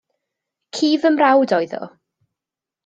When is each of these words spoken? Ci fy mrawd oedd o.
Ci 0.77 0.89
fy 1.03 1.11
mrawd 1.13 1.55
oedd 1.59 1.79
o. 1.83 1.85